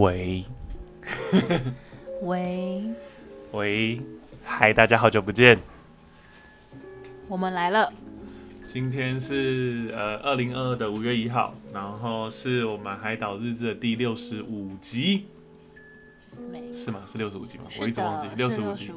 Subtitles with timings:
[0.00, 0.42] 喂
[2.22, 2.82] 喂，
[3.52, 4.00] 喂，
[4.42, 5.58] 嗨，大家好久不见。
[7.28, 7.92] 我们来了。
[8.72, 15.26] 今天是呃二零二二的五月一号，然后是我们海岛日志的第六十五集，
[16.72, 17.02] 是吗？
[17.06, 17.64] 是六十五集吗？
[17.78, 18.88] 我一直忘记六十五集。
[18.88, 18.92] 65集。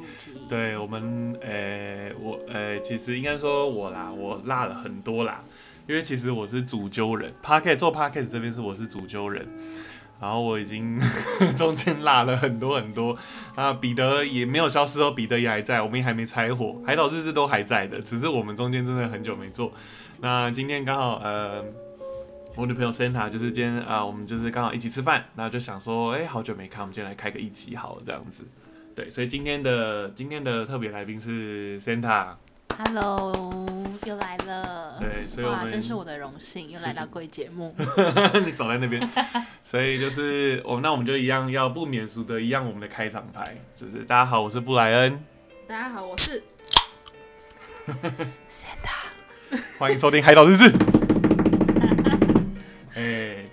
[0.48, 5.44] 对我们，呃，我呃，其实应该说我啦，我落了很多啦，
[5.86, 9.46] 因为其实我是主揪人 p a r k e t 做 p a r k e t 这边是我是主揪人，
[10.24, 10.98] 然后我已经
[11.54, 13.14] 中间落了很多很多
[13.54, 19.70] 啊，彼得也没有消失哦，彼得也还在，我们也还没拆伙，海岛日志都还在的，只是我们中间真的很久没做。
[20.20, 21.62] 那今天刚好呃。
[22.56, 28.44] 我女朋友 Santa 就是今天啊、我们就是刚好一起吃饭，然后就想说，哎、好久没看，我们今天来开个一集好了这样子。
[28.94, 33.32] 对，所以今天的今天的特别来宾是 Santa，Hello，
[34.04, 34.98] 又来了。
[35.00, 37.74] 对所以我真是我的荣幸，又来到贵节目。
[38.44, 39.08] 你少在那边，
[39.64, 45.24] 所以就是我、那我们就一样要不免俗的一样我们的开场白，就是大家好，我是布莱恩，
[45.66, 46.42] 大家好，我是
[48.50, 49.04] Santa。
[49.78, 50.70] 欢迎收听《海岛日志》。
[52.94, 53.44] 哎，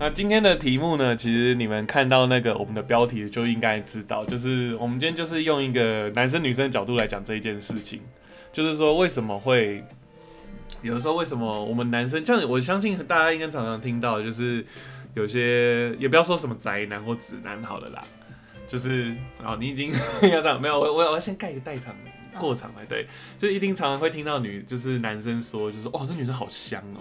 [0.00, 8.00] 那今天的题目呢，其实你们看到那个我们的标题就应该知道，就是我们今天就是用一个男生女生的角度来讲这一件事情，
[8.54, 9.84] 就是说为什么会
[10.80, 14.64] 有的时候为什么我们男生，像我相信大家应该常常听到，就是
[15.12, 18.02] 有些也不要说什么宅男或直男好了啦，
[18.66, 19.92] 就是哦你已经
[20.32, 21.94] 要这样没有，我我我要先盖个代场。
[22.36, 23.06] 过场来对，
[23.38, 26.98] 就一定常常会听到女，就是男生说，就是哦，这女生好香哦，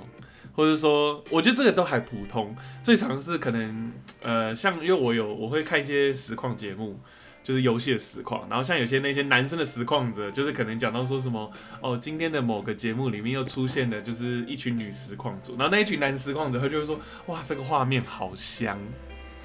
[0.56, 2.56] 或者说，我觉得这个都还普通。
[2.84, 7.00] 最常是可能，呃，像因为我有我会看一些实况节目，
[7.44, 18.80] 就是游戏的实况，然后像有些那些男生的实况者，就是可能讲到说什么，哦，今天的某个节目里面又出现了就是一群女实况组，然后那一群男实况者，他就会说，哇，这个画面好香，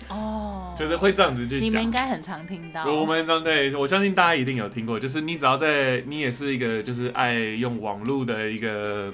[0.08, 1.60] 哦，就是会这样子去讲。
[1.60, 2.84] 你们讲应该很常听到。
[2.84, 9.12] 我们这对我相信大家一定有听过，就是你只要在你也是一个就是爱用网络的一个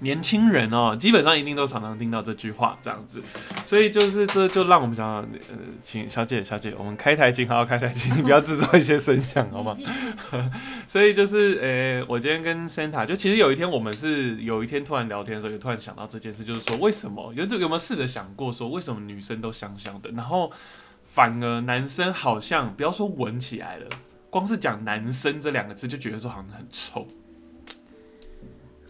[0.00, 3.22] 年轻人哦，基本上一定都常常听到这句话这样子，
[3.64, 9.76] 所以就是这就让我们想，呃，请小姐小姐，我们开台请好好开台请，你不要制造一些声响好吗？
[10.88, 20.50] 所以就是呃，我今天跟 Santa 就其实有一天我们是有一天突然聊天的时候，也突然想到这件事，就是说为什么有有没有试着想过说为什么女生都香香的，然后
[21.04, 23.86] 反而男生好像不要说闻起来了，
[24.28, 27.06] 光是讲男生这两个字就觉得说好像很臭。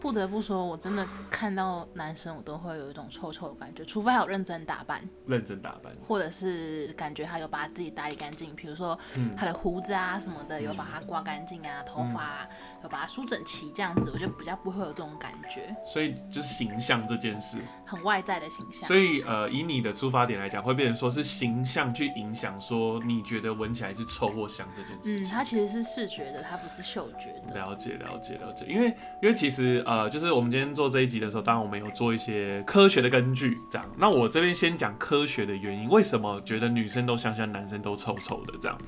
[0.05, 12.49] 不得不说，我真的看到男生，我都会有一种臭臭的感觉，除非他有认真打扮，认真打扮，或者是感觉他有把自己打理干净，比如说嗯他的胡子啊什么的有把它刮干净啊，头发、啊、
[12.83, 17.57] 有把它梳整齐，这样子我就比较不会有这种感觉，所以就是形象这件事。
[17.87, 18.87] 很外在的形象。
[18.87, 25.29] 所以呃，以你的出发点来讲，会变成说是形象去影响说你觉得闻起来是臭或香这件事嗯，情。
[25.29, 27.55] 它其实是视觉的，它不是嗅觉的。
[27.55, 28.89] 了解了解了解，因为
[29.23, 33.91] 因为其实呃，就是我们今天做这一集的时候，当然我们有做一些科学的根据，这样。
[33.97, 38.79] 那我这边先讲科学的原因，为什么觉得女生都香香，男生都臭臭的这样？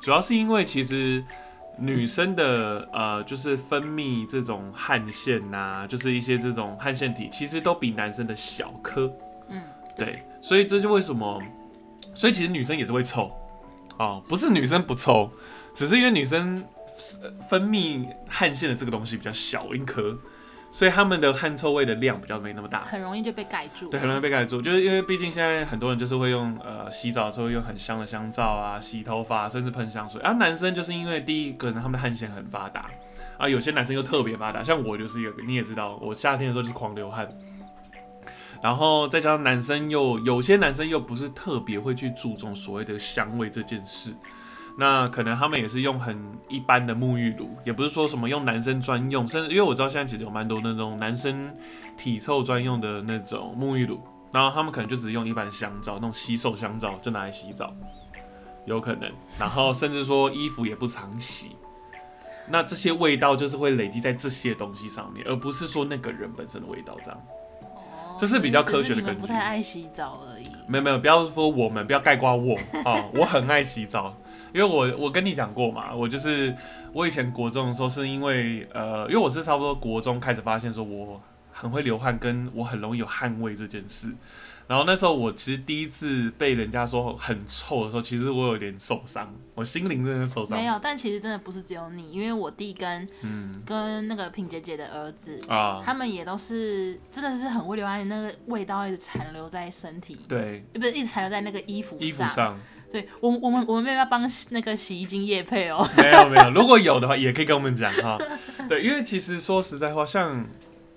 [0.00, 1.24] 主要是因为其实
[1.78, 9.10] 女生的呃，就是分泌这种汗腺呐、就是一些这种汗腺体，其实都比男生的小颗。
[9.48, 9.62] 嗯，
[9.96, 11.42] 对，所以这就为什么，
[12.14, 13.30] 所以其实女生也是会臭
[13.98, 15.30] 哦，不是女生不臭，
[15.74, 16.62] 只是因为女生
[17.22, 20.16] 呃分泌汗腺的这个东西比较小一颗，
[20.74, 22.82] 所以他们的汗臭味的量比较没那么大。
[22.82, 23.88] 很容易就被盖住。
[23.88, 30.20] 对，很容易被盖住，就是因为毕竟现在很多人就是会用呃洗澡的时候用很香的香皂啊，洗头发甚至喷香水。
[30.22, 32.86] 啊，男生就是因为第一个呢，他们的汗腺很发达
[33.38, 37.28] 啊，有些男生又特别发达，像我就是一个，你也知道，我夏天的时候就是狂流汗。
[38.60, 44.12] 然后再加上男生又有些男生又不是特别会去注重所谓的香味这件事，
[44.76, 51.54] 那可能他们也是用很一般的沐浴乳，也不是说什么用男生专用，甚至因为我知道现在其实有蛮多那种男生
[51.96, 54.00] 体臭专用的那种沐浴乳，
[54.32, 57.72] 然后他们可能就只用一般香皂，那种洗手香皂就拿来洗澡，
[58.64, 61.52] 有可能，然后甚至说衣服也不常洗。
[62.48, 67.20] 那这些味道就是会累积在这些东西上面，而不是说那个人本身的味道这样。
[67.28, 67.40] 哦
[68.16, 70.44] 这是比较科学的根据你们不太爱洗澡而已。
[70.68, 74.14] 没有没有，不要说我们，不要盖瓜我哦，我很爱洗澡，
[74.54, 76.54] 因为我我跟你讲过嘛，我就是
[76.92, 81.20] 我以前国中的时候是因为呃，因为我是差不多国中开始发现说我
[81.50, 84.08] 很会流汗，跟我很容易有汗味这件事，
[84.68, 90.56] 然后那时候我其实第一次被人家说很臭的时候，其实我有点受伤，我心灵真的受伤。
[90.56, 93.60] 没有，但其实真的不是只有你，因为我弟跟嗯。
[93.66, 102.60] 跟那个品姐姐的儿子，啊，他们也都是真的是很会流汗，那个味道一直残留在身体，对，呃不是一直残留在那个衣服衣服上
[102.94, 105.84] 对我我们我们没有要帮那个洗衣精液配哦。
[105.96, 108.16] 没有没有，如果有的话也可以跟我们讲哈。
[108.68, 110.46] 对，因为其实说实在话，像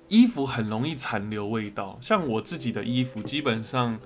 [0.08, 3.98] 衣服很容易残留味道，像我自己的衣服基本上，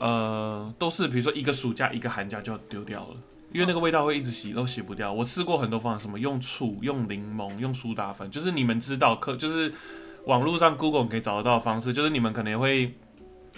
[0.00, 3.16] 呃，都是比如说一个暑假一个寒假就要丢掉了。
[3.52, 5.12] 因为那个味道会一直洗，都洗不掉。
[5.12, 9.72] 我试过很多方法，什么用醋、用柠檬、用苏打粉，就是你们知道，可就是
[10.24, 12.94] 网络上 Google 可以找得到的方式，就是你们可能也会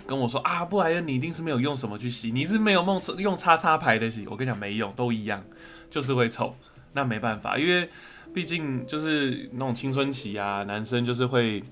[0.06, 4.26] 跟我说啊，布莱恩，你一定是没有用什么去洗，你是没有用用叉叉牌的洗。
[4.28, 5.44] 我跟你讲，没用，都一样，
[5.90, 6.54] 就是会臭。
[6.92, 7.88] 那没办法，因为
[8.32, 11.62] 毕竟就是那种青春期啊，男生就是会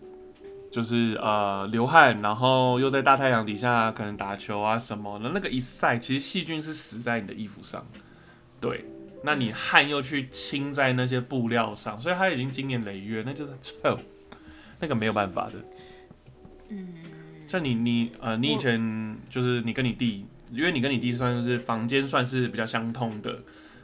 [0.71, 7.87] 就是呃流汗，然后又在大太阳底下可能打球啊什么的，那个一晒，其实细菌是死在你的衣服上。
[8.61, 8.85] 对，
[9.23, 13.99] 那你汗又去浸在那些布料上，所以它已经经年累月，那就是臭，
[14.81, 15.53] 那个没有办法的。
[16.69, 16.89] 嗯，
[17.53, 23.41] 像你你呃，你以前就是你跟你弟，因为你跟你弟算是房间算是比较相通的，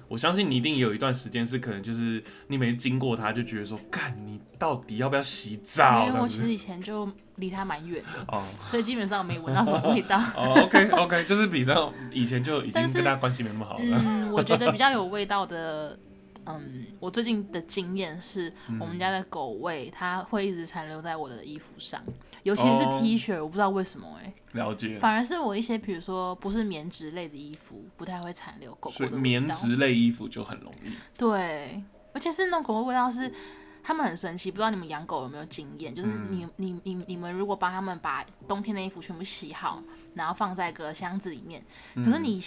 [0.09, 6.07] 我相信你一定有一段时间是可能就是你每次经过他就觉得说，干你到底要不要洗澡？
[6.07, 7.07] 因为我其实以前就
[7.37, 10.19] 离他蛮远的，哦所以基本上没闻到什么味道。
[10.35, 13.85] 哦，OK OK， 就是比较以前就已经跟他关系没那么好了。
[13.85, 15.99] 嗯，我觉得比较有味道的，
[16.47, 18.51] 嗯，我最近的经验是
[18.81, 22.03] 我们家的狗味，它会一直残留在我的衣服上，
[22.49, 24.99] 尤其是哦 T 恤，我不知道为什么哎、了解。
[24.99, 29.17] 反而是我一些比如说不是棉质类的衣服，不太会残留狗狗的。
[29.17, 30.91] 棉质类衣服就很容易。
[31.17, 33.33] 对，而且是那种狗狗味道是。
[33.81, 35.95] 他们很神奇，不知道你们养狗有没有经验？
[35.95, 39.83] 就是嗯你、你、你、你们如果帮他们把冬天的衣服全部洗好，
[40.15, 41.63] 然后放在个箱子里面，
[41.95, 42.39] 可嗯是你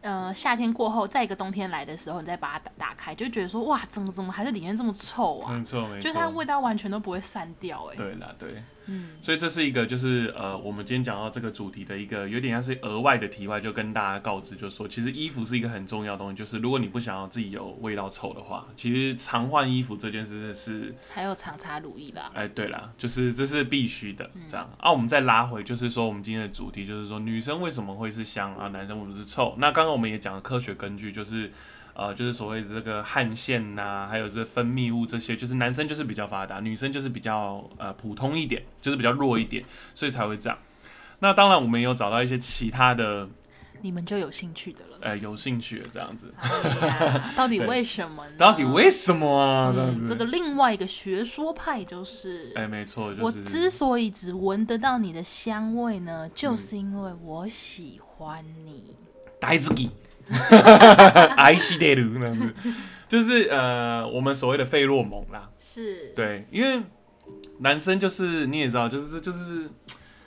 [0.00, 5.52] 呃夏天过后，在一个冬天来的时候，你再把它打打开，就觉得说哇，怎么怎么还是里面这么臭啊？
[5.52, 6.00] 没错没错。
[6.00, 24.68] 就是它味道完全都不会散掉、哎，对啦，对，嗯，所以这是一个就是呃，我们今天讲到这个主题的一个有点像是额外的题外，就跟大家告知，就是说其实衣服是一个很重要的东西，就是如果你不想要自己有味道臭的话，其实常换衣服这件事是，还有常擦乳液啦，哎，对啦，就是这是必须的，这样。
[24.78, 29.54] 啊，我们再拉回，就是说我们今天的主题就是说女生为什么会是香啊，男生为什么是臭？
[29.58, 31.50] 那刚刚我们也讲了科学根据，就是。
[31.92, 40.56] 呃，就是所谓的这个汗腺呐、还有这分泌物这些，就是男生就是比较发达，女生就是比较呃普通一点，就是比较弱一点，所以才会这样。
[41.18, 43.28] 那当然，我们也有找到一些其他的
[43.82, 44.98] 你们就有兴趣的了。
[45.02, 48.34] 呃有兴趣的这样子，哎到底为什么呢？
[48.38, 49.72] 到底为什么啊？
[49.74, 58.96] 这样嗯，这个另外一个学说派就是，哎、没错，就我之所以只闻得到你的香味呢，就是因为我喜欢你。
[59.40, 59.90] 大自己
[61.36, 62.54] 爱惜的路那样子，
[63.08, 65.50] 就是呃我们所谓的费洛蒙啦。
[65.58, 66.82] 是，对，因为
[67.60, 69.68] 男生就是你也知道，就是就是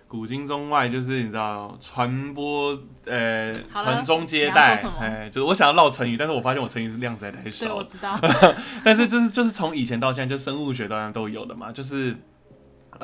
[0.07, 7.75] 古今中外，就是你知道传播呃好了传宗接你要代说什，么哎，就是我想要唠成语，但是我发现我成语是量实在太对，少了。
[7.75, 8.19] 我知道。
[8.83, 12.15] 但是就是就是从以前到现在，就生物学当然都有的嘛，就是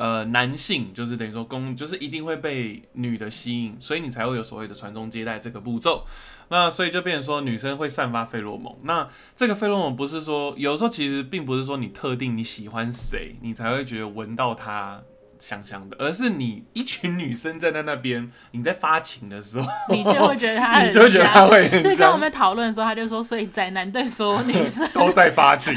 [0.00, 6.06] 呃男性就是等于说公就是一定会被女的吸引，所以你才会有所谓的传宗接代这个步骤。
[6.48, 8.74] 那所以就变成说女生会散发费洛蒙。
[8.84, 9.06] 那
[9.36, 15.02] 这个费洛蒙不是说有时候其实并不是说你特定你喜欢谁，你才会觉得闻到它。
[15.40, 24.86] 香香的，而是你一群女生站在那边，你在发情的时候，你就会觉得他很 你就会觉得香它会很香所以跟我，们讨论的时候，他就说，所以宅男对所有女生。
[24.94, 25.74] 都在发情，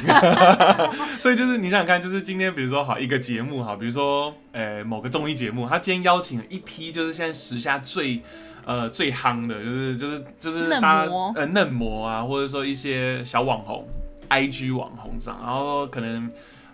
[1.18, 8.22] 所以就是你想想看，就是今天比如说好一个节目哈，比如说呃某个综艺节目，他今天邀请了一批就是现在时下最
[8.66, 11.34] 呃最夯的，就是就是就是嫩大家模。
[11.36, 13.88] 呃嫩模啊，或者说一些小网红
[14.30, 16.30] ，IG 网红这样，然后可能。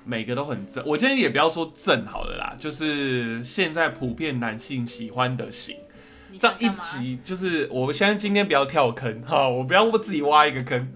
[0.05, 5.75] 每个都很正，我今天也不要说正好了啦，就是现在普遍男性喜欢的型，
[6.39, 10.91] 这样一集就是我现在今天不要跳坑哈，我不要我自己挖一个坑。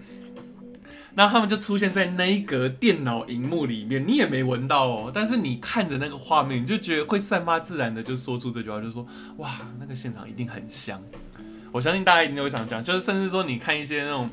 [1.16, 9.06] 那他们就出现在那一格电脑荧幕里面，你也没闻到哦，但是你看着那个画面，你就觉得会散发自然的就说出这句话，就说
[9.38, 11.00] 哇，那个现场一定很香。
[11.72, 14.28] 我相信大家一定都会常讲，就是甚至说你看一些那种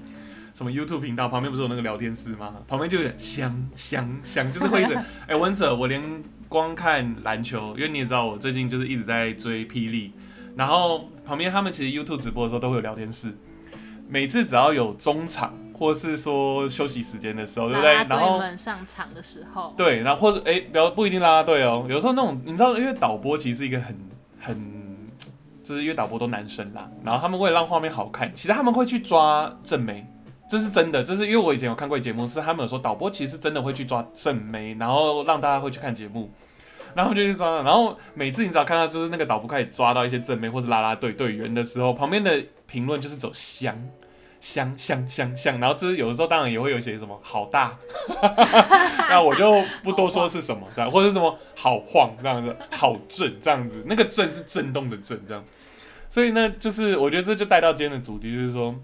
[0.55, 2.55] 什么 YouTube 频道旁边不是有那个聊天室吗？
[2.69, 6.03] 旁边就有点香香香，就是会一直 哎，文者，我连
[6.49, 10.13] 光看篮球，因为你也知道我最近就是一直在追霹雳，
[10.57, 13.33] 然后旁边他们其实 YouTube 直播的时候都会有聊天室，
[14.09, 17.95] 每次只要有中场或是说休息时间的时候，对不对？
[17.95, 23.97] 然后上场的时候，对，然后或者哎，不要不一定啦啦队哦，有时候那种你知道，因为导播其实是一个很
[24.39, 24.81] 很
[25.63, 30.05] 就是因为导播都男生啦，然后他们为了让画面好看，其实他们会去抓正妹，
[30.51, 36.29] 这是真的，这是因为我以前有看过节目，是他们有说导播其实真的会去抓正妹，然后让大家会去看节目。
[36.93, 43.89] 然后就去抓，然后每次你只要看到就是那个导播开始抓到一些正妹或是啦啦队队员的时候，旁边的评论就是走香
[44.41, 47.79] 香香香香，然后这有的时候当然也会有写什么好大，
[49.09, 55.45] 那我就不多说是什么这样，或者什么好晃这样子，好震这样子，那个震是震动的震这样，
[56.09, 58.75] 所以呢，就是我觉得这就带到今天的主题，就是说，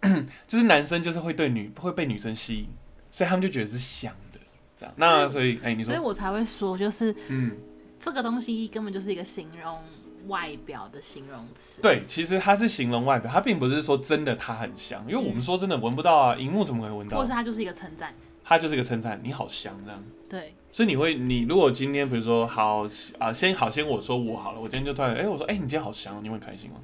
[0.46, 2.68] 就是男生就是会对女会被女生吸引，
[3.10, 4.38] 所以他们就觉得是香的
[4.76, 4.94] 这样。
[4.96, 7.56] 那所以，哎，你说，所以我才会说，就是，嗯，
[7.98, 9.82] 这个东西根本就是一个形容
[10.28, 11.82] 外表的形容词。
[11.82, 17.18] 对，其实它是形容外表，它并不是说真的它很香，因为我们说真的闻不到啊，荧幕怎么可能闻到？
[17.18, 18.14] 或是它就是一个称赞，
[18.44, 20.04] 它就是一个称赞，你好香这样。
[20.28, 22.86] 对，所以你会，你如果今天比如说好
[23.18, 26.76] 啊，先好先我说我好了，我今天就突然，哎，我说，哎，你今天好香，你会开心吗？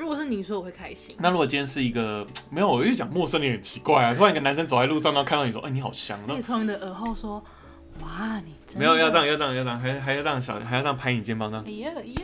[0.00, 1.14] 如果是你说，我会开心。
[1.20, 4.14] 那如果今天是一个没有，我就讲陌生人很奇怪啊。
[4.14, 7.44] 突然一个男生走在路上，然后看到你说：“哎，你好香。”你从你的耳后说
[8.00, 12.22] ：“哇，你真没有要这样，要这样，要这样，还还要这样小，还要这样拍你肩膀呢。”哎呀哎呀，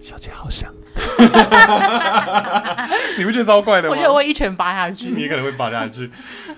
[0.00, 0.72] 小姐好香。
[3.18, 3.94] 你不觉得超怪的吗？
[3.94, 6.10] 我觉得我一拳扒下去，你可能会扒下去。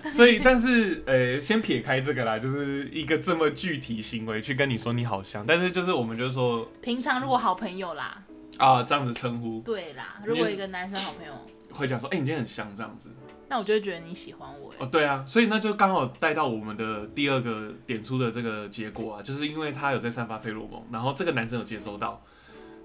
[0.08, 8.22] 所以，但是呃，先撇开这个啦，就是一个这么具体行为去跟你说你好香，但是就是我们就是说，平常如果好朋友啦。
[8.58, 9.60] 啊，这样子称呼。
[9.60, 11.32] 对啦，如果一个男生好朋友
[11.70, 13.08] 会讲说，哎，你今天很香这样子，
[13.48, 14.72] 那我就会觉得你喜欢我。
[14.78, 22.22] 哦，对啊，所以那就刚好带到我们的第二个点出的这个结果啊，就是因为他有在散发费洛蒙，然后这个男生有接收到，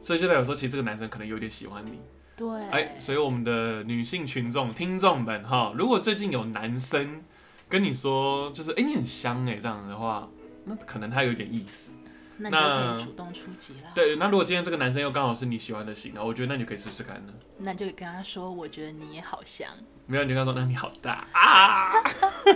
[0.01, 2.00] 所以就代表说，其实这个男生可能有点喜欢你。
[2.38, 2.48] 对。
[2.70, 7.24] 哎，所以我们的女性群众听众们哈，如果最近有男生
[7.68, 10.30] 跟你说，就是哎你很香哎这样的话，
[10.65, 11.92] 那可能他有点意思。
[12.37, 13.89] 那你就可以主动出击了。
[13.93, 17.33] 对，那如果今天这个男生又刚好是你喜欢的型，那我觉得那你可以试试看呢。
[17.57, 19.69] 那就跟他说，我觉得你也好香。
[20.05, 21.93] 没有，你就跟他说，那你好大啊！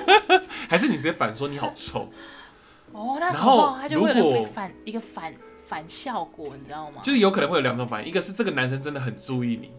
[0.70, 2.12] 还是你直接反说你好臭？
[2.92, 5.34] 哦，那然后他就会有反一个反
[5.68, 7.02] 反效果，你知道吗？
[7.04, 9.72] 就是有可能会有两种反应，一个是这个男生真的很注意你，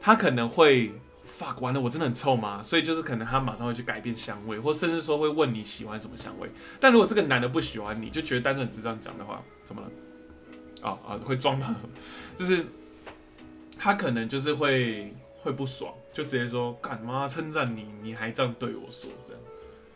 [0.00, 0.92] 他可能会。
[1.38, 2.62] Fuck 完了，我真的很臭吗？
[2.62, 6.48] 所以就是可能他马上会去改变香味，或甚至说会问你喜欢什么香味。
[6.80, 9.90] 但如果这个男的不喜欢你，就觉得单纯只是这样讲的话，怎么了？
[10.82, 11.66] 啊啊，会装的，
[12.36, 12.64] 就是
[13.78, 19.42] 他可能就是会会不爽，就直接说干嘛称赞你，你还这样对我说这样。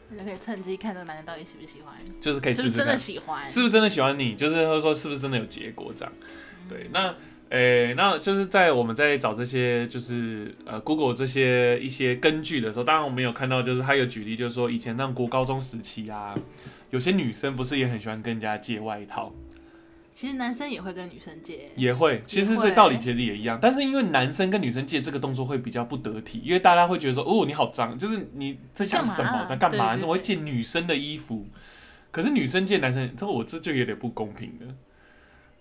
[0.09, 3.49] 你就可以趁机看这个男的到底喜不喜欢，就是可以，是是真的喜欢？
[3.49, 4.35] 是不是真的喜欢你？
[4.35, 6.13] 就是会说是不是真的有结果这样？
[6.69, 7.15] 对，那。
[7.51, 16.33] 诶，那就是在我们在找这些，就是呃，Google 这些一些根据的时候，当然我们有看到，就是他有举例，就是说以前上国高中时期啊，
[16.91, 19.33] 有些女生不是也很喜欢跟人家借外套？
[20.15, 29.97] 其实男生也会跟女生借，也会，其实所以道理其实也一样，但是因为男生跟女生借这个动作会比较不得体，因为大家会觉得说，哦，你好脏，就是你在想什么，在干嘛？
[29.97, 31.49] 怎么会借女生的衣服？
[32.13, 34.67] 可是女生借男生，这我这就有点不公平的。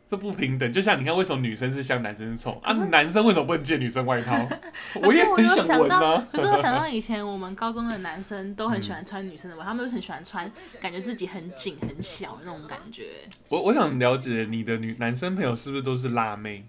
[0.09, 2.73] 这不平等，就像你看，为什么女生是香，男生是臭啊？
[2.89, 4.35] 男生为什么不能借女生外套？
[5.03, 6.27] 我也很想闻啊。
[6.31, 10.51] 可是我想到以前我们高中的男生都很喜欢穿女生的外套，他们都很喜欢穿，
[10.81, 13.05] 感觉自己很紧很小那种感觉。
[13.49, 16.65] 我我想了解你的女男生朋友是不是都是辣妹？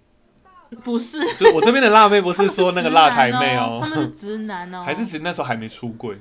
[0.85, 6.19] 不是，就我这边的辣妹不是说那个辣台妹哦，他们是直男哦， 还是其实那时候还没出柜？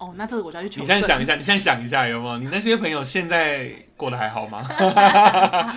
[0.00, 0.80] 哦，那这个我就要去。
[0.80, 2.38] 你现在想一下，你现在想一下有没有？
[2.38, 4.66] 你那些朋友现在过得还好吗？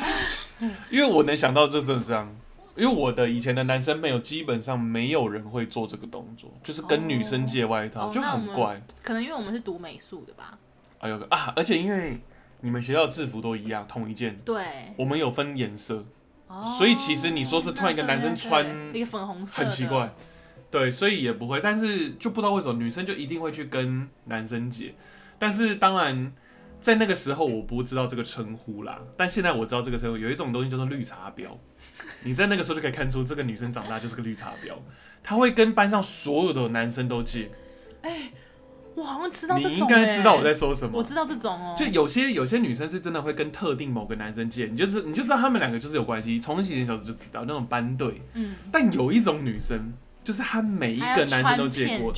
[0.89, 2.33] 因为我能想到就真的这样，
[2.77, 8.81] 因为我的以前的男生朋友基本上没有人会做这个动作，就是跟女生借外套，就很怪。
[9.01, 10.57] 可能因为我们是读美术的吧。
[10.99, 12.21] 啊有个啊，而且因为
[12.61, 14.39] 你们学校制服都一样，同一件。
[14.45, 14.63] 对。
[14.95, 16.05] 我们有分颜色，
[16.77, 18.65] 所以其实你说这突然一个男生穿
[18.95, 20.09] 一个粉红色，很奇怪。
[20.71, 24.95] 对，所以也不会，但是就不知道为什么女生就一定会去跟男生借，
[25.37, 26.33] 但是当然
[26.81, 31.57] 在那个时候我不知道这个称呼啦，但现在我知道这个称呼，有一种东西叫做绿茶婊，
[32.23, 34.73] 你在那个时候就可以看出这个女生长大就是个绿茶婊，
[35.21, 37.51] 她会跟班上所有的男生都借。
[38.01, 38.31] 哎，
[38.95, 49.93] 我好像知道，你应该知道我在说什么，我知道这种哦，就有些有些女生是真的会跟特定某个男生借，你就是你就知道他们两个就是有关系，从以前小时就知道那种班队，嗯，但有一种女生。
[50.23, 52.13] 就是他每一个男生都借过，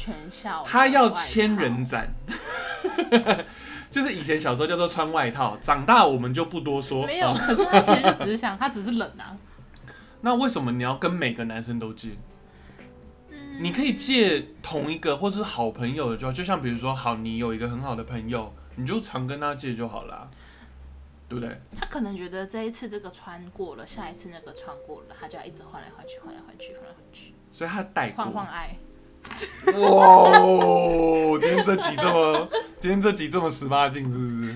[0.66, 2.14] 他要千人斩，
[3.90, 7.06] 就是以前小时候叫做穿外套，长大我们就不多说。
[7.06, 9.36] 没有，可是他其实就只是想，他只是冷啊。
[10.22, 12.12] 那为什么你要跟每个男生都借？
[13.60, 20.30] 你可以借同一个或是好朋友的，就就像比如说，好，你有一个很好的朋友，你就常跟他借就好了。
[21.28, 21.60] 对不对？
[21.76, 28.34] 他可能觉得这一次这个穿过了，下一次那个穿过了，他就要一直换来换去，换来换去，换来换去，所以他带过换。
[28.34, 28.78] 换爱。
[29.80, 31.40] 哇哦！
[31.42, 32.50] 今天这集这么，
[32.82, 34.56] 今天这集这么十八禁，是不是？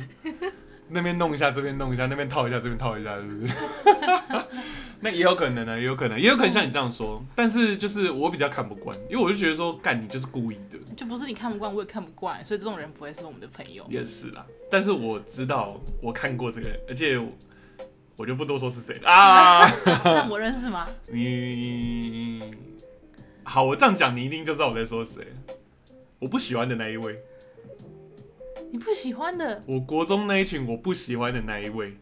[0.89, 3.53] 那边弄一下，这边弄一下，那边套一下，这边套一下，是不是？
[4.99, 7.23] 那也有可能呢，也有可能，也有可能像你这样说。
[7.33, 10.77] 但是就是我比较看不惯，因为我就觉得说，干你就是故意的。
[10.97, 13.85] 就不是你看不惯，我也看不惯，所以这种人不会是我们的朋友。
[13.89, 17.29] 也是啦，但是我知道我看过这个人，而且我
[18.17, 19.65] 我就不多说是谁了啊。
[20.03, 20.85] 那我认识吗？
[21.07, 22.51] 你
[23.49, 25.25] 好，我这样讲，你一定就知道我在说谁。
[26.19, 27.19] 我不喜欢的那一位，
[28.71, 31.97] 你不喜欢的，我国中那一群我不喜欢的那一位，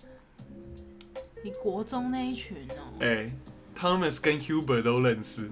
[1.45, 3.31] 你国中那一群哦、哎、
[3.79, 5.47] Thomas 跟 Hubert 都认识，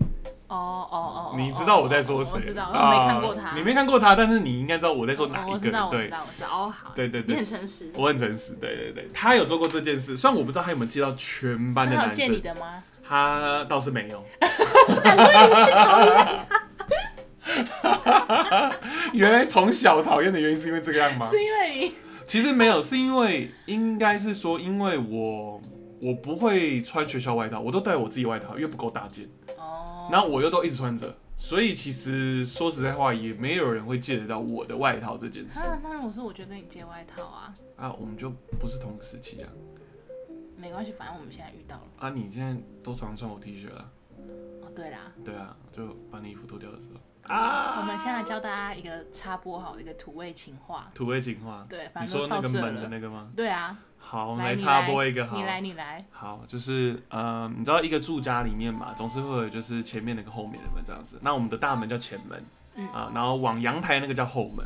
[0.50, 2.34] 哦哦哦，你知道我在说谁？
[2.34, 3.42] 我知道，我没看过他。
[3.44, 5.60] 啊你没看过他，但是你应该知道我在说哪哦一个人。
[5.60, 6.48] 我知道，我知对，道，我知道。
[6.50, 7.90] 哦，好，对对对你很诚实。
[7.96, 8.52] 我很诚实。
[8.60, 12.84] 对对对，他有做过这件事，虽然我不知道他有没有接到全班的男他有借你生，的吗？
[13.08, 14.24] 他倒是没有。
[19.14, 21.30] 原来从小讨厌的原因是因为这个样吗？
[21.30, 21.92] 是因为
[22.28, 25.62] 其实没有，是因为应该是说，因为我
[26.02, 35.60] 我不会穿学校外套，我都带我自己外套，因为不够大件，哦，然后我又都一直穿着，所以其实说实在话，也没有人会借得到我的外套这件事。
[35.60, 39.50] 啊，那如果是我觉得你借外套啊，啊，我们就不是同个时期啊
[40.58, 41.84] 没关系，反正我们现在遇到了。
[42.00, 43.92] 啊，你现在都常穿我 T 恤了，
[44.62, 47.00] 哦，对啦，对啊，就把你衣服脱掉的时候
[47.34, 50.92] 啊我啊，们现在教大家一个插播好的一个土味情话。
[50.94, 52.90] 土味情话，对，反你正都到这说那个门的。
[52.90, 53.32] 那个吗？
[53.36, 56.06] 对啊，好，我们来插播一个好你，来，你来。
[56.12, 61.20] 好，就是呃，你知道一个住家里面嘛，总是会有就是前面那个后面的门这样子。
[61.22, 62.44] 那我们的大门叫前门，
[62.76, 64.66] 嗯啊，然后往阳台那个叫后门。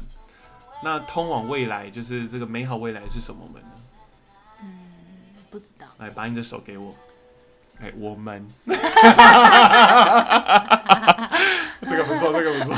[0.81, 3.72] 那通往未来，就是这个美好未来是什么门呢？
[5.50, 5.88] 嗯，不知道。
[5.98, 6.96] 来，把你的手给我。
[7.82, 8.46] 哎，我们。
[11.88, 12.75] 这个不错，这个不错。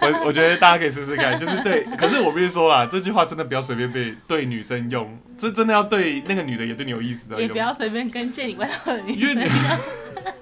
[0.00, 1.84] 我我觉得大家可以试试看，就是对。
[1.96, 7.58] 可是我必须说啦，这句话真的不要随便被对女生用，这真的要对那个女的也对你有意思的用也不。
[7.58, 9.78] 要随便跟借你外套的女因为你生。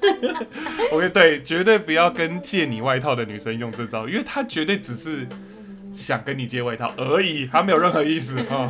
[0.93, 5.27] OK，对，绝对不要跟借你外套的女生用这招，因为她绝对只是
[5.93, 8.69] 想跟你借外套而已，她没有任何意思啊。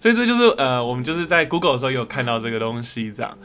[0.00, 3.36] 所以这就是呃，我们就是在 Google 的时候有看到这个东西这样，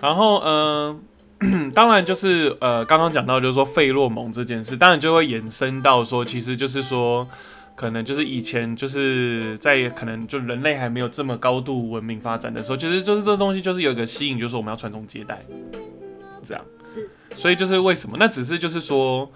[0.00, 7.28] 然后嗯、当然就是呃，刚刚讲到就是说费洛蒙这件事，当然就会延伸到说，其实就是说。
[7.74, 15.40] 可能就是以前就是在可能就人类还没有这么高度文明发展的时候，其实就是这东西就是有一个吸引，就是我们要传宗接代，
[16.44, 16.62] 这样。
[16.84, 18.18] 是，所以就是为什么？
[18.20, 19.28] 那只是就是说，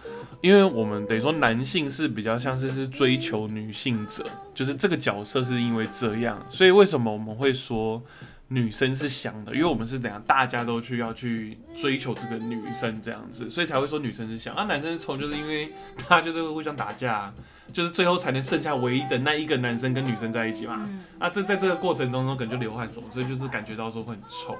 [0.46, 8.00] 因为我们等于说男性是比较像是是追求女性者，就是这个角色是因为这样，所以为什么我们会说
[8.46, 9.52] 女生是香的？
[9.52, 15.72] 因为我们是怎样，大家都去要去追求这个女生这样子，所以才会说女生是香啊，男生是臭，就是因为
[16.08, 17.34] 大家就是互相打架、
[17.72, 20.88] 就是最后才能剩下唯一的那一个男生跟女生在一起嘛。
[21.18, 24.56] 那，啊，这在这个过程当中可能就流汗什么，所以就是感觉到说会很臭。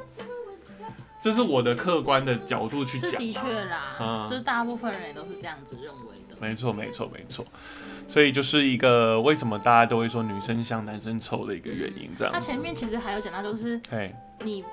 [1.27, 3.11] 这是我的客观的角度去讲。
[3.11, 6.37] 是的确啦嗯，就是大部分人也都是这样子认为的。
[6.39, 7.45] 没错，没错，没错。
[8.07, 12.39] 所以就是一个为什么大家都会说女生像男生丑的一个原因，这样子。
[12.39, 14.65] 那前面其实还有讲到，就是嘿，你，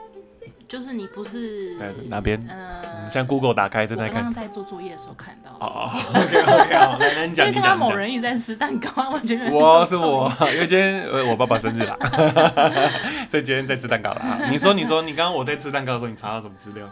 [0.73, 2.43] 就是你不是，在哪边？
[2.49, 4.33] 嗯，像 Google 打开正在看我刚刚。
[4.33, 7.77] 在做作业的时候看到的，哦哦， OK OK，好，来来你讲， 因为看到。
[7.77, 11.95] 某人一直在吃蛋糕，他完全没有我是我，因为今天呃我爸爸生日啦，
[13.29, 14.21] 所以今天在吃蛋糕啦。
[14.21, 16.89] 啊你说你说你刚刚我在吃蛋糕的时候，你查到什么资料？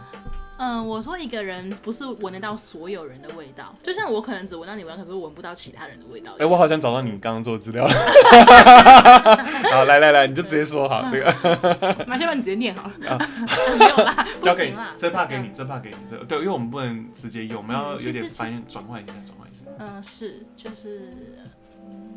[0.62, 6.30] 嗯，我说一个人不是闻得到所有人的味道，就像我可能只闻到你味道，可是我闻不到其他人的味道。
[6.38, 7.92] 哎、我好像找到你刚刚做的资料了。
[9.72, 13.10] 好，来来来，你就直接说好这个，马先把你直接念好了。
[13.10, 13.18] 啊
[13.76, 15.52] 没有啦，不 交给你行啦，，这怕给你，样。
[15.52, 19.64] 这怕给你，这对，因为我们不能直接用，我们要有点翻译转换一下，转换一下。
[19.80, 21.10] 嗯，是，就是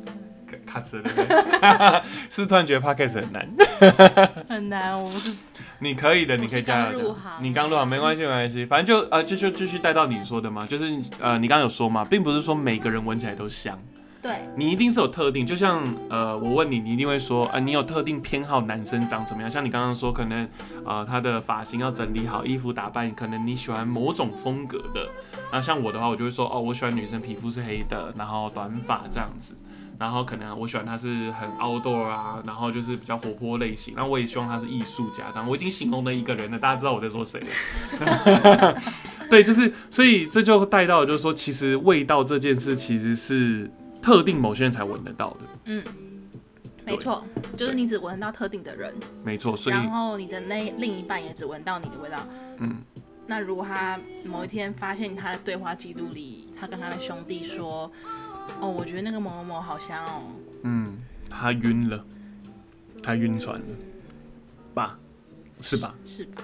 [0.06, 0.14] 卡
[0.66, 2.02] 卡词了对不对？
[2.30, 3.50] 是突然觉得 podcast 很难，
[4.48, 5.32] 很难，我不是
[5.80, 10.86] 你可以的，你可以加油你刚入行没关系没关系，反正就呃就就继续带到你说的嘛，就是
[11.20, 13.80] 呃你刚刚有说嘛，并不是说每个人闻起来都香。
[14.22, 19.52] 对，你一定是有特定，就像呃，我问你，你一定会说，呃，你有特定偏好男生长什么样？
[19.52, 20.50] 像你刚刚说，可能
[20.84, 25.08] 呃他的发型要整理好，衣服打扮，可能你喜欢某种风格的。
[25.52, 29.56] 那像我的话，我就会说，哦，我喜欢女生皮肤是黑的，然后短发这样子。
[30.00, 33.96] 然后可能我喜欢他是很 outdoor 啊，然后就是比较活泼类型。
[33.96, 38.82] 然后我也希望他是艺术家，这样我已经形容了一个人了，大家知道我在说谁了。
[39.30, 43.70] 对，就是所以这就带到就是说，其实味道这件事其实是
[44.02, 45.38] 特定某些人才闻得到的。
[45.66, 45.84] 嗯，
[46.86, 47.24] 没错，
[47.58, 52.18] 就是你只闻到特定的人，没错，所以然后你的那另一半也只闻到你的味道。
[52.60, 52.78] 嗯，
[53.26, 57.92] 那如果他某一天发现他的对话记录里，他跟他的兄弟说
[58.60, 60.24] ：“哦，我觉得那个某某某好香哦。
[60.64, 60.98] 嗯，
[61.30, 62.04] 他晕了，
[63.04, 63.66] 他晕船了，
[64.74, 64.98] 吧？
[65.62, 66.42] 是吧？”是吧？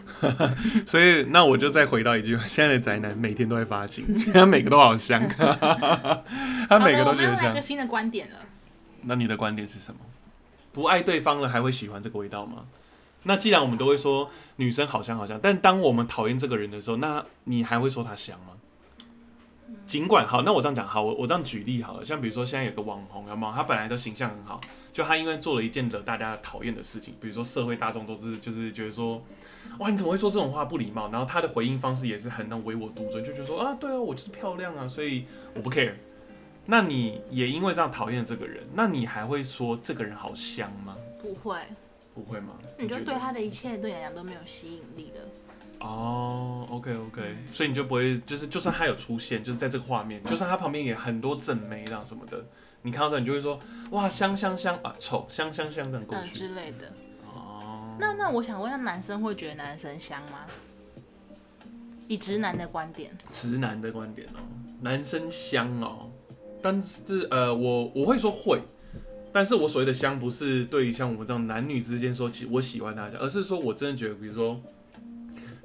[0.88, 5.28] 所以那我就再回到一句话：现在的宅男每天都在发情，他 每个都好香，
[6.70, 7.62] 他每个都觉得香个。
[7.62, 8.38] 新的观点了。
[9.04, 10.00] 那你的观点是什么？
[10.72, 12.66] 不爱对方了还会喜欢这个味道吗？
[13.24, 18.54] 那既然我们都会说女生好香好香，但当我们讨厌这个人的时候，那你还会说她香吗？
[19.86, 23.54] 尽管好，那我这样讲好，我我这样举例好了，像比如说现在有个网红，有没有？
[23.54, 24.62] 他本来的形象很好，
[24.94, 29.22] 就他因为做了一件惹大家讨厌的事情，比如说社会大众都是就是觉得说，
[29.80, 31.10] 哇，你怎么会说这种话不礼貌？
[31.10, 35.94] 然后他的回应方式也是很能唯我独尊，就觉得说啊，对啊，我就是漂亮啊，所以我不 care。
[36.66, 40.96] 那你也因为这样讨厌这个人，那你还会说这个人好香吗？
[41.20, 41.58] 不会，
[42.14, 42.54] 不会吗？
[42.78, 45.22] 你就对他的一切对你来讲都没有吸引力了。
[45.82, 52.46] 哦，OK OK，所以你就不会，就是就算他有出现，就是在这个画面，就算他旁边也很多正妹这样什么的，
[52.84, 56.36] 你看到这你就会说，哇，香香香啊，臭，香香香这样过嗯去。
[56.36, 56.94] 之类的。
[57.26, 60.46] 哦，那那我想问，下男生会觉得男生香吗？
[62.08, 64.40] 以直男的观点，直男的观点哦，
[64.82, 66.12] 男生香哦，
[66.62, 68.62] 但是呃，我我会说会，
[69.32, 74.62] 但是我所谓的香不是对于像我们这种男女之间说起我喜欢大家，而是说我真的觉得，比如说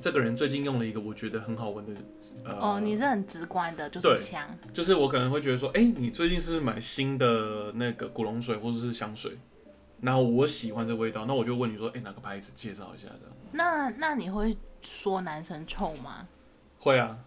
[0.06, 2.00] 这个人最近用了一个我觉得很好闻的，
[2.44, 4.48] 呃，哦，你是很直观的，就是香。
[4.72, 9.36] 就是我可能会觉得说，哎、你最近是买新的那个古龙水或者是香水？
[10.00, 12.52] 然后我喜欢这味道，那我就问你说，哎、哪个牌子？
[12.54, 13.36] 介绍一下这样。
[13.50, 16.28] 那那你会说男生臭吗？
[16.78, 17.18] 会啊，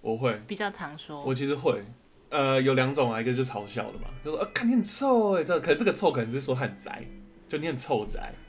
[0.00, 1.22] 我会，比较常说。
[1.24, 1.84] 我其实会。
[2.30, 7.04] 呃，有两种啊，一个就是嘲笑的嘛，就说呃，看你很臭哎，这可这个臭可能是说很宅，
[7.46, 8.43] 就你很臭宅，嗯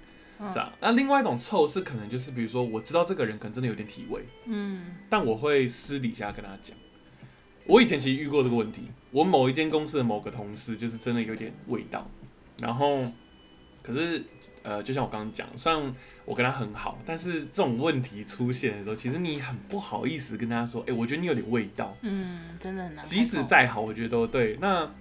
[0.52, 0.72] 这样。
[0.80, 6.76] 那另外一种臭是可能就是比如说我知道这个人可能真的有点体味，嗯，但我会私底下跟他讲。
[7.66, 12.08] 我以前其实遇过这个问题，我某一间公司的某个同事就是真的有点味道，
[12.62, 13.04] 然后
[13.82, 14.24] 可是
[14.62, 15.96] 呃，就像我刚刚讲，虽然
[16.26, 23.06] 我跟他很好，但是这种问题出现的时候，其实你很不好意思跟他说，哎、我觉得你有点味道，嗯，真的很难。
[23.06, 24.58] 即使再好，我觉得都对。
[24.62, 24.92] 那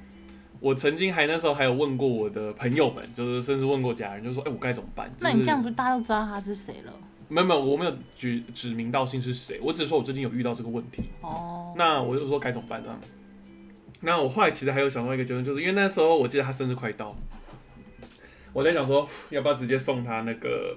[0.65, 5.15] 我曾经还那时候还有问过我的朋友们，就是甚至问过家人，就说，哎、我该怎么办？
[5.21, 6.93] 那你这样就是不大家都知道他是谁了？
[7.29, 11.03] 没有没有，我没有举指名道姓是谁，我只是说我最近有遇到这个问题。
[11.21, 12.99] 哦，那我就说该怎么办呢？
[14.01, 17.15] 那我后来其实还有想到一个结论，就是因为那时候我记得他生日快到，
[18.55, 20.75] 我在想说要不要直接送他那个。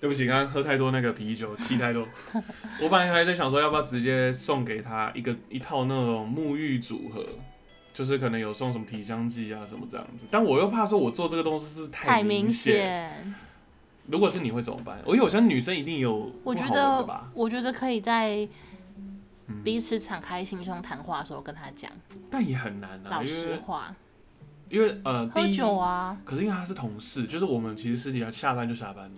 [0.00, 2.06] 对不起，刚刚喝太多那个啤酒，气太多。
[2.78, 7.26] 我本来还在想说，要不要直接送给他一个一套那种沐浴组合，
[7.92, 10.26] 就是可能有送什么体香剂啊什么这样子。
[10.30, 13.34] 但我又怕说我做这个东西是太明明显。
[14.06, 14.98] 如果是你会怎么办？
[15.04, 18.48] 我因为我相信女生一定有我觉得，，我觉得可以在
[19.46, 21.90] 嗯彼此敞开心胸谈话的时候跟他讲
[22.28, 23.94] 但也很难啊，老实话，
[24.68, 29.04] 因为呃，喝酒啊，可是因为他是同事，就是我们其实私底下下班就下班。
[29.04, 29.12] 了，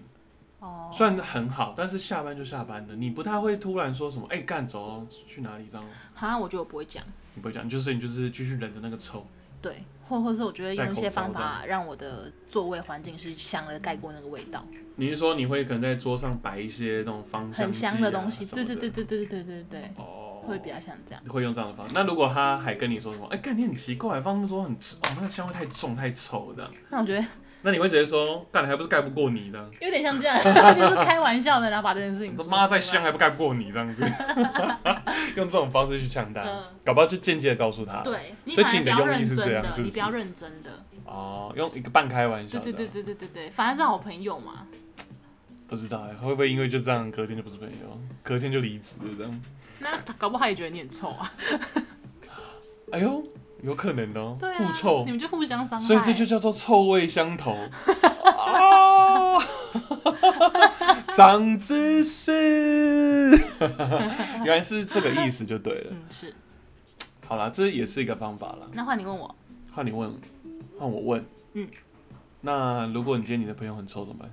[0.61, 7.03] 哦，算很好，但是下班就下班的，你不太会突然说什么，哎、干走去哪里这样，好像我觉得我不会讲，
[7.35, 9.27] 你不会讲，就是你就是继续忍着那个臭，
[9.61, 14.65] 对，或或是我觉得用一些方法让我的座位环境是香的盖过那个味道，
[14.97, 21.23] 你是说你会可能在桌上摆一些那种芳香很香的东西，对对对对对对对对对，哦，会比较像这样。
[21.29, 21.93] 会用这样的方式。
[21.95, 27.25] 那如果他还跟你说什么，哎、干你很奇怪，放那么多很哦，那个香味太重太臭这样，那我觉得
[27.67, 30.37] 那你会直接说，干你还不是盖不过你这样，有点像这样，
[30.77, 34.05] 就是开玩笑的，然后把这件事情说妈再香还不盖不过你这样子，
[35.35, 36.63] 用这种方式去呛他，嗯。
[36.85, 39.83] 搞不好就间接的告诉他，对，所以反而不要其实你的用意是这样是不是？
[39.85, 40.71] 你不要认真的，
[41.07, 44.67] 哦，用一个半开玩笑的，对对对对对对对，反而是好朋友嘛。
[45.67, 49.43] 不知道哎，会不会因为就这样隔天就不是朋友，隔天就离职了这样？
[49.81, 51.33] 那搞不好他也觉得你很臭啊，
[52.93, 53.25] 哎呦，
[53.65, 57.57] 有可能哦、对啊，互臭你，们就互相伤害，所以这就叫做臭味相投。
[58.37, 59.41] 啊！
[61.11, 63.31] 长知识，
[64.45, 65.87] 原来是这个意思就对了。
[65.93, 66.35] 嗯是。
[67.27, 68.69] 好啦，这也是一个方法啦。
[68.73, 69.35] 那换你问我，
[69.73, 70.15] 换你问，
[70.79, 71.25] 换我问。
[71.55, 71.67] 嗯。
[72.43, 74.31] 那如果你今天你的朋友很臭怎么办？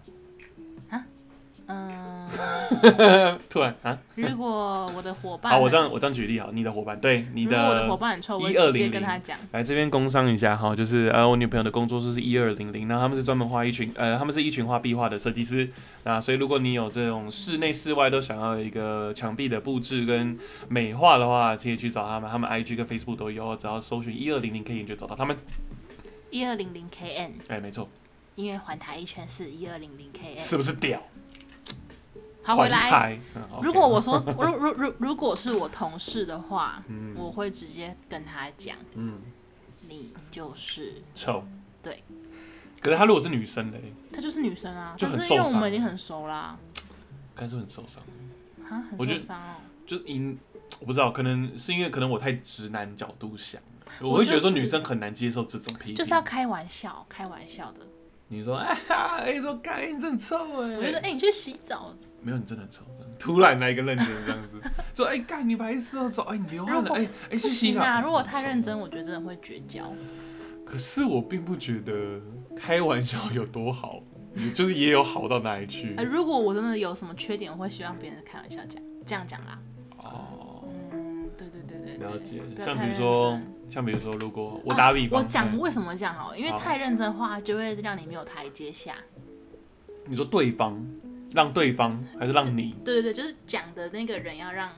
[1.74, 15.70] 嗯， 突然啊，如果我的伙伴好，我这样我这样举例好，你的伙伴对你的伙伴很臭，我会直接跟他讲，来这边工商一下哈，就是呃我女朋友的工作室是一二零零，那他们是专门画一群呃他们是一群画壁画的设计师，
[16.04, 20.38] 那所以如果你有这种室内室外都想要一个墙壁的布置跟
[20.70, 25.38] 美化的话，可以去找他们，他们 IG 跟 Facebook 都有，只要搜寻一二零零可以就找到他们。
[26.30, 27.90] 一二零零 kn，哎，没错，
[28.36, 30.40] 因为环台一圈是一二零零 kn。
[30.40, 31.02] 是不是屌？
[32.44, 33.20] 好，回来。
[33.62, 39.20] 如果我说， 如如如如果是我同事的话，嗯我会直接跟他讲，嗯
[39.88, 41.44] 你就是臭，
[41.84, 42.04] 对，
[42.82, 46.58] 可是他如果是女生嘞，她就是女生啊，就很但是因为我们已经很熟啦，
[47.36, 48.02] 该是很受伤。
[48.70, 49.56] 啊，很受伤哦。
[49.86, 50.38] 就因
[50.80, 55.96] 我不知道，可能是因为可能我太直男角度想了，我我会觉得说女生很难接受这种批评。
[55.96, 57.80] 就是要开玩笑，开玩笑的。
[58.30, 61.94] 你说 哎呀，哎说干你真臭哎，我就说，哎、你去洗澡。
[62.22, 64.62] 没有你真的很丑，这样突然来一个认真的这样子，
[64.96, 67.82] 说哎干你白痴哦，走哎你流汗了哎哎去不洗澡。
[67.82, 68.02] 啊！
[68.02, 69.92] 如果太认真，我觉得真的会绝交。
[70.66, 72.22] 可是我并不觉得
[72.56, 74.02] 开玩笑有多好，
[74.54, 79.60] 就是也有好到哪里去呃，如果我真的有什么缺点，我会希望别人开玩笑讲，这样讲啦。
[79.98, 80.64] 哦。
[80.94, 88.96] 嗯，对对对对对，了解，像比如说，像比如说，如果我打比方，我讲嗯为什么这样好，因为太认真的话，就会让你没有台阶下。
[90.08, 90.82] 你说对方
[91.34, 94.72] 让对方还是让你，对对对，就是讲的那个人要让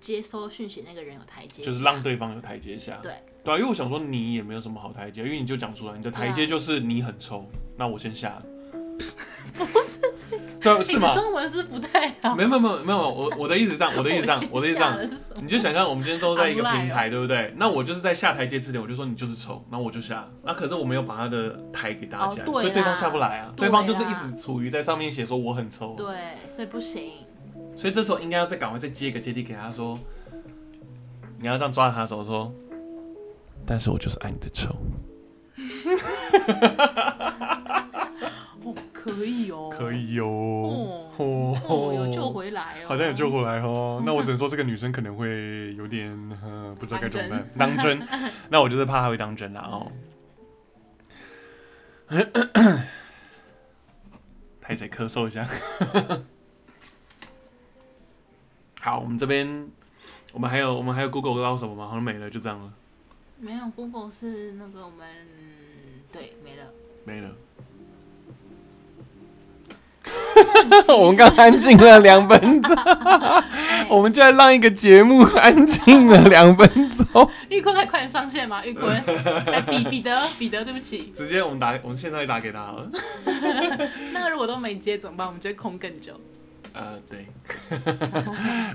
[0.00, 2.98] 接收讯息那个人有台阶，就是让对方有台阶下。
[3.02, 3.12] 对。
[3.44, 8.42] 对啊，因为我想说你也没有什么好台阶，因为你就讲出来，你的台阶就是你很臭，那我先下了。
[9.54, 10.00] 不是。
[10.00, 10.15] 这个，
[10.82, 11.14] 是吗？
[11.14, 12.34] 中文是不太好。
[12.34, 14.98] 没有没有没有没有，我 我的意思是这样，我的意思这样，我的意思这样，
[15.40, 17.52] 你就想象我们今天都在一个平台，对不对？
[17.56, 20.28] 那我就是在下台阶之前，我就说你就是丑，那我就下。
[20.42, 23.52] 那可是我没有把他的台给搭起来，所以对方下不来啊。
[23.56, 26.16] 对对方就是一直处于在上面写说我很丑，对，
[26.50, 27.12] 所以不行。
[27.74, 29.98] 所以这时候应该要再赶快再接一个阶梯给他说，
[31.38, 32.50] 你要这样抓着他的手说，
[33.66, 34.74] 但是我就是爱你的丑，
[36.48, 37.55] 哦，
[39.06, 44.02] 可以哦，可以哟、哦，哦哦，有救回来哦，好像有救回来哦。
[44.04, 46.10] 那我只能说这个女生可能会有点，
[46.42, 48.04] 呃，不知道该怎么办，当真。
[48.50, 49.92] 那我就是怕她会当真啦哦。
[54.60, 55.48] 拍谁咳嗽一下。
[58.80, 59.68] 好，我们这边，
[60.32, 61.86] 我们还有我们还有 Google 到什么吗？
[61.86, 62.72] 好像没了，就这样了，
[63.38, 65.06] 没有 Google 是那个我们
[66.10, 66.64] 对没了。
[67.04, 67.30] 没了。
[70.96, 72.76] 我们刚安静了两分钟，
[73.88, 77.30] 我们就在让一个节目安静了两分钟。
[77.48, 78.64] 玉坤，快快点上线嘛！
[78.64, 78.94] 玉坤，
[79.46, 81.12] 哎，彼彼得，彼得，对不起。
[81.14, 82.90] 直接我们打，我们现在打给他好了。
[84.12, 85.26] 那如果都没接怎么办？
[85.26, 86.12] 我们就会空更久。
[86.72, 87.26] 呃，对，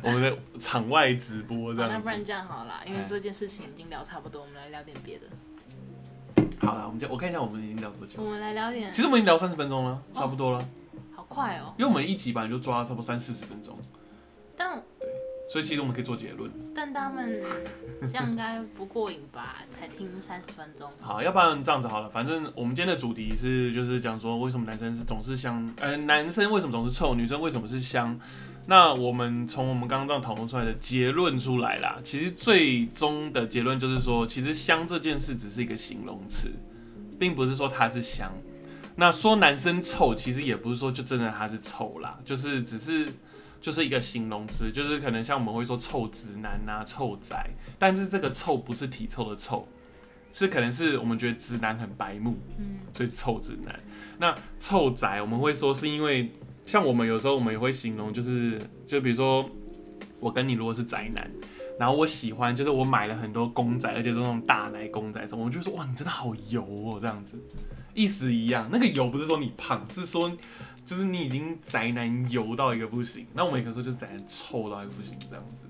[0.01, 1.99] 我们的场外直播这样，那。
[1.99, 5.23] 不然这样好了，因为哎这件事情已经聊差不多，我们来聊点别的。
[6.65, 8.31] 好了，我们就我看一下我们已经聊多久我。
[8.31, 10.65] 们来聊点，其实我们已经聊三十分钟了，差不多了，好
[11.33, 11.73] 快哦。
[11.77, 13.77] 因为我们一集本来就抓差不多三四十分钟，
[14.57, 15.07] 但对
[15.51, 16.49] 所以其实我们可以做结论。
[16.75, 17.41] 但他们
[18.01, 19.57] 这样应该不过瘾吧？
[19.69, 20.89] 才听三十分钟。
[20.99, 28.17] 好，要不然这样子好了，反正我们今天的主题是就是讲说为什么男生是总是香，呃，男生为什么总是臭，女生为什么是香？
[28.67, 36.49] 那我们从我们刚刚这样讨论出来的结论出来啦，其实最终的结论就是说，其实香这件事只是一个形容词，
[37.19, 38.31] 并不是说它是香。
[38.95, 43.11] 那说男生臭，其实也不是说就真的他是臭啦，就是只是
[43.59, 47.49] 就是一个形容词，就是可能像我们会说臭直男啊、臭宅，
[47.79, 49.67] 但是这个臭不是体臭的臭，
[50.33, 53.79] 是可能是我们觉得直男很白目，嗯，所以是臭直男。
[54.17, 56.31] 那臭宅我们会说是因为，
[56.65, 59.49] 像我们有时候我们也会形容，就是就比如说
[60.19, 61.31] 我跟你如果是宅男，
[61.79, 67.37] 然后我喜欢就是我买了很多公仔，而且是那种大奶公仔什么，我就说哇你真的好油哦这样子，
[67.93, 68.69] 意思一样。
[68.71, 70.31] 那个油不是说你胖，是说
[70.85, 73.27] 就是你已经宅男油到一个不行。
[73.33, 75.67] 那我们也可以说就是宅男臭到一个不行这样子。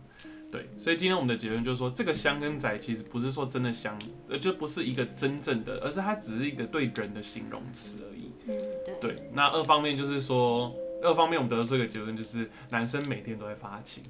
[0.51, 8.31] 对，所以今天我们的结论就是说，这个香跟宅其实不是说真的香，呃，就不是一个真正的，而是它只是一个对人的形容词而已。
[8.47, 8.57] 嗯，
[8.99, 9.13] 对。
[9.13, 14.03] 对，那二方面就是说，二方面我们得出这个结论就是，男生每天都在发情，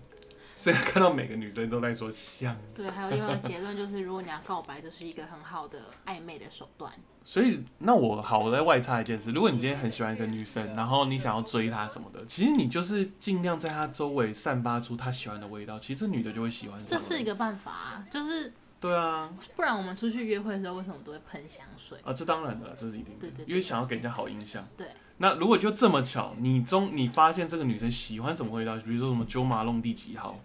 [0.61, 6.93] 所以看到每个女生都在说像，对，还有另外一个结论就是，如果你要告白，这是一个很好的暧昧的手段。
[7.23, 16.79] 所以那我好，我再外插一件事，如果你今天很喜欢一个女生，然后你想要追她什么的，其实你就是尽量在她周围散发出她喜欢的味道，其实这女的就会喜欢。
[16.85, 21.97] 这是一个办法、啊，就是对啊，不然我们出去约会的时候，为什么都会喷香水？
[22.03, 24.63] 啊，这当然了，这是一定的，对对对因为想要给人家好印象。
[24.77, 24.85] 对。
[25.17, 30.39] 那如果就这么巧，你中你发现这个女生喜欢什么味道，比如说什么九马弄第几号，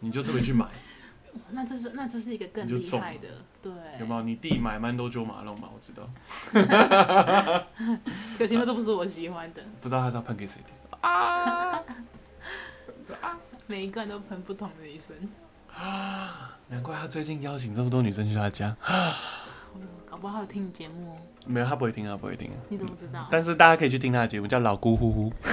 [0.00, 0.66] 你就特别去买，
[1.50, 3.28] 那这是那这是一个更厉害的，
[3.62, 3.72] 对。
[4.00, 4.22] 有没有？
[4.22, 6.08] 你弟买曼多九马龙嘛，我知道，
[8.38, 10.74] 可惜那这不是我喜欢的，不知道他是要喷给谁听。
[11.00, 11.80] 啊？
[13.66, 15.16] 每一罐都喷不同的女生。
[15.74, 18.74] 啊，难怪他最近邀请这么多女生去他家，
[20.16, 21.16] 搞不不好有听你节目哦。
[21.46, 22.50] 没有，他不会听，他不会听。
[22.70, 23.28] 你怎么知道？
[23.30, 25.24] 但是大家可以去听他的节目，叫老姑呼呼。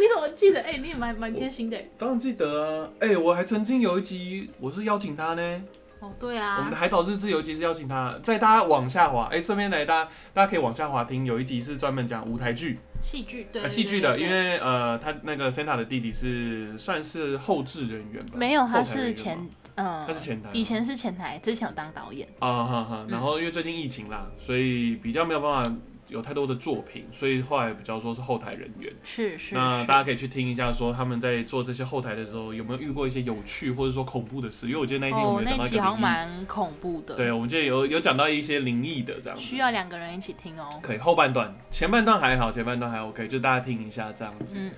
[0.00, 0.62] 你怎么记得？
[0.62, 1.76] 哎、你也蛮蛮贴心的。
[1.98, 5.62] 当然记得啊，哎、我还曾经有一集我是邀请他呢。
[6.00, 22.28] 哦，对啊我啊们的，海岛日志有一集是邀请他，在大家往下滑，哎、顺便来大家大家可以往下滑听，有一集是专门讲舞台剧、戏剧对戏剧的，因为呃他那个 Santa 的弟弟是算是后置人员吧，没有，他是前吗，嗯，他是前台，以前是前台，之前有当导演。
[22.38, 25.76] 啊哈哈，嗯然后因为最近疫情啦，所以比较没有办法
[26.10, 28.92] 有太多的作品，所以后来比较说是后台人员。
[29.04, 34.66] 是是是那大家可以去听一下，说他们在做这些后台的时候有没有遇过一些有趣或者说恐怖的事？
[34.66, 37.14] 因为我记得那一天我哦，们讲到一个灵异，蛮恐怖的。
[37.14, 39.44] 对，我们记得有有讲到一些灵异的这样子。
[39.44, 40.68] 需要两个人一起听哦。
[40.82, 44.56] 可以后半段，前半段还好，前半段还 OK，就大家听一下这样子。
[44.58, 44.70] 嗯，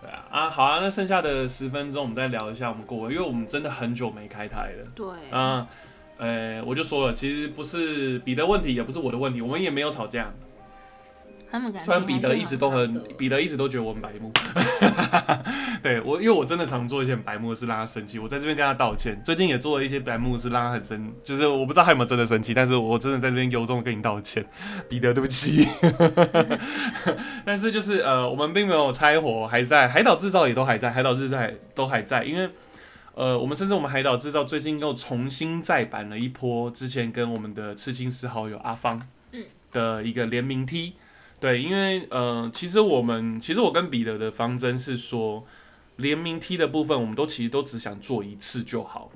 [0.00, 4.86] 对啊，啊好啊，那剩下的十分钟我们再聊一下我们过往，因为我们真的很久没开台了。
[4.94, 5.66] 对，啊，
[6.18, 10.32] 呃，我就说了，其实不是彼得问题，也不是我的问题，我们也没有吵架。
[11.50, 14.32] 他们感虽然彼得一直都很彼得一直都觉得我很白目，
[15.82, 19.20] 对我，因为我真的常做一些很白目的事让他生气，我在这边跟他道歉。
[19.24, 24.44] 最近也做了一些白目的事让他很生，就是我不知道他有没有真的生气，但是我真的在这边由衷的跟你道歉，
[24.88, 25.66] 彼得，对不起。
[27.44, 32.48] 但是就是呃，我们并没有拆伙，还在海岛制造也都还在，海岛制造还都还在，因为。
[33.12, 40.94] 呃，我们甚至我们海岛制造最近又重新再版了一波，之前跟我们的刺青师好友阿芳，嗯的一个联名 T，
[41.40, 45.42] 对，因为呃，其实我们其实我跟彼得的方针是说，
[45.96, 49.10] 联名 T 的部分，我们都其实都只想做一次就好，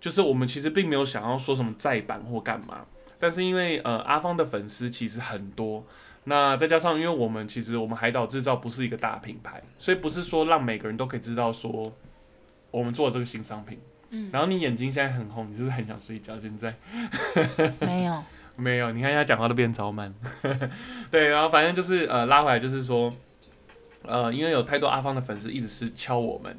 [0.00, 2.84] 就是我们其实并没有想要说什么再版或干嘛，
[3.18, 5.84] 但是因为呃阿芳的粉丝其实很多，
[6.24, 11.92] 那再加上因为我们其实我们海岛制造不是一个大品牌，所以不是说让每个人都可以知道说
[12.72, 13.78] 我们做的这个新商品。
[14.12, 16.36] 嗯，然后你眼睛现在很红，你是不是很想睡觉？
[16.36, 16.74] 现在？
[17.80, 18.24] 没有，
[18.60, 20.14] 没有，你看他讲话都变超慢。
[21.10, 23.12] 对，然后反正就是呃拉回来就是说，
[24.02, 26.56] 呃，因为有太多阿芳的粉丝一直是敲我们，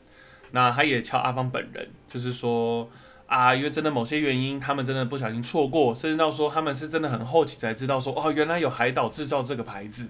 [0.51, 2.89] 那他也敲阿芳本人，就是说
[3.27, 10.09] 啊，因为真的某些原因，他们真的不小心错过，甚至到说他们是真的很后期才知道说哦，原来有海岛制造这个牌子，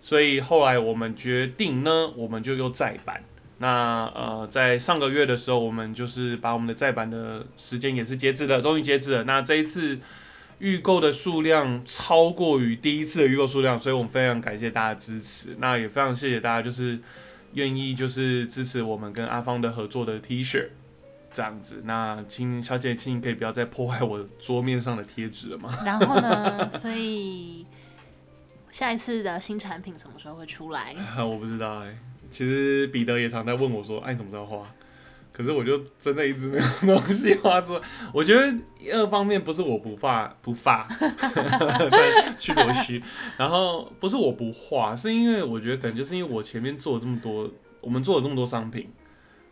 [0.00, 3.22] 所以后来我们决定呢，我们就又再版。
[3.58, 9.22] 那呃，在上个月的时候，我们就是把我们的再版的时间也是截止了，终于截止了。
[9.22, 10.00] 那这一次
[10.62, 15.56] 预购的数量超过于第一次的预购数量，所以我们非常感谢大家支持。
[15.58, 17.00] 那也非常谢谢大家，就是
[17.54, 20.68] 愿意就是支持我们跟阿芳的合作的 T 恤
[21.32, 21.82] 这样子。
[21.84, 25.76] 那请小姐，请你可以不要再破坏我桌面上的贴纸了吗？
[25.84, 26.70] 然后呢？
[26.78, 27.66] 所以
[28.70, 30.94] 下一次的新产品什么时候会出来？
[31.18, 31.98] 我不知道哎、
[32.30, 34.64] 其实彼得也常在问我说：“哎、你怎么时候画？”
[35.32, 36.64] 可是我就真的一直没有
[36.98, 37.80] 东西画出来。
[38.12, 38.54] 我觉得
[38.92, 43.02] 二方面不是我不画 不发，对，去螺虚。
[43.38, 48.90] 然后不是我不画，是因为我觉得可能就是因为我前面做了这么多，我们做了这么多商品，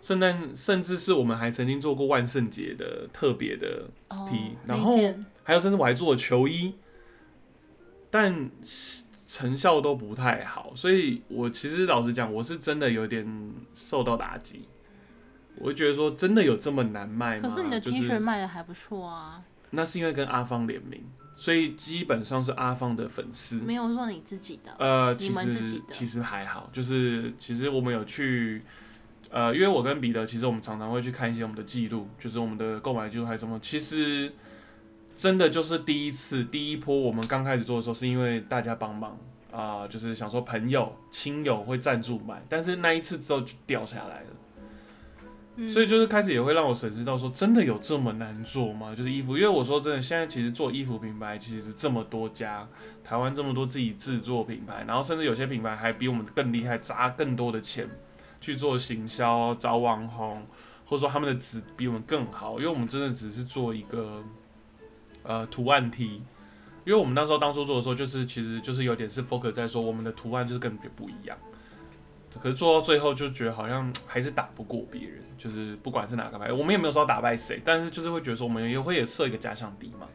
[0.01, 4.97] 圣诞甚至是我们还曾经做过万圣节的特别的 T，、哦然后
[5.43, 6.75] 还有甚至我还做了球衣，
[8.11, 8.51] 但
[9.27, 13.27] 成效都不太好，所以我其实老实讲，我是真的有点
[13.73, 14.62] 受到打击。
[15.61, 17.49] 我就觉得说，真的有这么难卖吗？
[17.49, 21.05] 可是你的 T 恤卖的还不错啊，那是因为跟阿芳联名，
[21.37, 23.57] 所以基本上是阿芳的粉丝。
[23.57, 24.75] 没有说你自己的。
[24.79, 28.62] 呃，其实其实还好，就是其实我们有去，
[29.31, 33.59] 呃，因为我跟彼得，其实我们常常会去看一些我们的记录，就是我们的购买记录还是什么。
[33.61, 34.33] 其实
[35.14, 39.18] 真的就是第一次第一波，我们刚开始做的时候，是因为大家帮忙
[39.53, 44.27] 啊、就是想说朋友亲友会赞助买，但是那一次之后就掉下来了。
[45.68, 48.94] 所以就是开始也会让我审视到说，真的有这么难做吗？
[48.94, 52.66] 就是衣服，因为我说真的，现在其实做衣服品牌其实这么多家，
[53.03, 57.88] 台湾这么多自己制作品牌，然后甚至有些品牌还比我们更厉害，砸更多的钱
[58.40, 60.46] 去做行销、找网红，
[60.85, 64.23] 或者说他们的纸比我们更好，因为我们真的只是做一个
[65.23, 66.23] 呃图案 T。
[66.87, 71.37] 因为我们那时候当初做的时候，就是其实就是有点是 focus 在说我们的图案就是跟别不一样，
[72.38, 80.07] 可是做到最后就觉得好像还是打不过别人，就是不管是哪个牌，我们也没有说要打败谁，但是就是会觉得说我们也会也设一个假想敌嘛，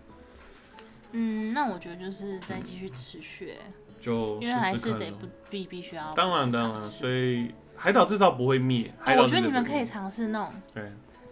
[1.11, 3.57] 嗯，那我觉得就是再继续持续欸，
[3.99, 6.13] 就因为还是得不必必须要。
[6.13, 10.91] 当然当然，所以海岛制造不会灭，我觉得你们可以尝试那种对，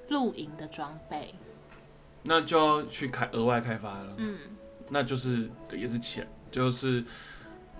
[0.09, 1.33] 露营的装备，
[2.23, 4.37] 那就要去开额外开发了，嗯，
[4.89, 7.03] 那就是也是钱，就是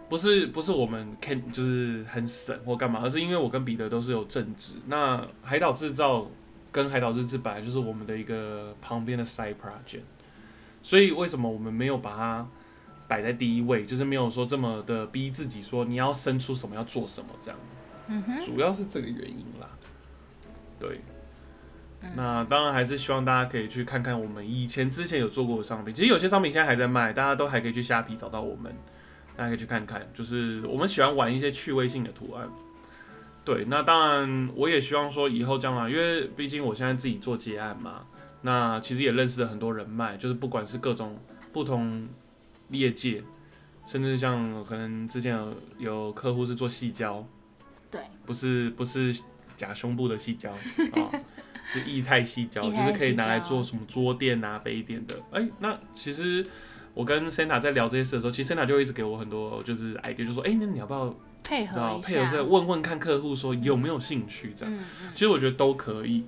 [0.10, 6.28] 不是不是我们 can 就是很省或干嘛，而是因为我跟彼得都是有正职，那海岛制造
[6.72, 10.01] 跟海岛日志本来就是我们的一个旁边的 side project，
[10.82, 12.47] 所以为什么我们没有把它
[13.08, 17.60] 摆在第一位，就是没有说这么的逼自己说你要生出什么要做什么这样，
[18.08, 19.70] 嗯哼，主要是这个原因啦。
[20.80, 20.99] 对，
[22.01, 22.12] 嗯。
[22.16, 28.74] 那当然还是希望大家可以去看看我们以前之前有做过的商品，其实有些商品现在还在卖，大家都还可以去虾皮找到我们，
[29.36, 30.07] 大家可以去看看。
[30.13, 32.49] 就是我们喜欢玩一些趣味性的图案。
[33.45, 38.05] 对，那当然我也希望说以后将来，因为毕竟我现在自己做接案嘛，
[38.41, 41.19] 那其实也认识了很多人脉，就是不管是各种
[41.51, 42.07] 不同
[42.69, 43.21] 业界，
[43.86, 47.27] 甚至像可能之前有有客户是做细胶，
[47.91, 49.13] 对，不是不是
[49.57, 50.49] 假胸部的细胶
[50.93, 51.11] 啊，
[51.67, 55.15] 是液态细胶，就是可以拿来做什么桌垫啊、杯垫的。
[55.31, 56.47] 哎、那其实
[56.94, 64.74] 我跟 Santa 在聊这些事的时候，其实 Santa 就一直给我很多就是 idea，就说，哎、那你要不要配合一下，配合是问问看客户说有没有兴趣这样。
[64.74, 66.24] 嗯嗯，其实我觉得都可以。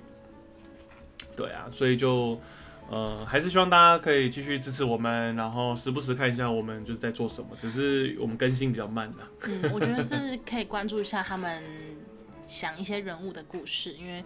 [1.36, 2.40] 对啊，所以就
[2.88, 9.18] 呃，还是希望大家可以继续支持我们，然后时不时看一下我们就是在做什么，只是我们更新比较慢的。
[9.46, 11.62] 嗯，我觉得是可以关注一下他们
[12.46, 14.24] 想一些人物的故事，因为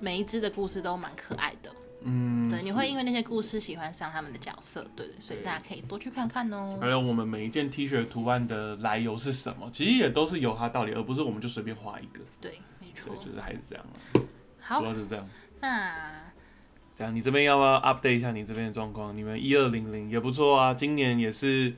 [0.00, 1.70] 每一只的故事都蛮可爱的。
[2.04, 6.78] 嗯，对，你会因为那些故事喜欢上他们的角色，对对，所以大家可以多去看看哦。
[6.80, 12.20] 还有我们每一件 T 恤图案的来由是什么，其实也都是有它道理，而不是我们就随便画一个。
[12.40, 13.14] 对，没错。
[13.16, 13.84] 就是还是这样，
[14.60, 15.28] 好主，要就是这样。
[15.60, 16.22] 那
[16.94, 19.16] 这样，你这边要不要 update 一下你这边的状况？
[19.16, 21.72] 你们一二零零也不错啊，今年也是，